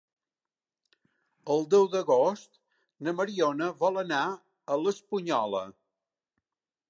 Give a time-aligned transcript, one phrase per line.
[1.55, 2.57] El deu d'agost
[3.07, 5.63] na Mariona vol anar a l'Espunyola.